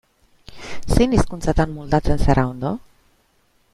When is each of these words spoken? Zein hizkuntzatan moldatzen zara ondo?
Zein 0.95 1.13
hizkuntzatan 1.17 1.75
moldatzen 1.75 2.25
zara 2.29 2.47
ondo? 2.55 2.73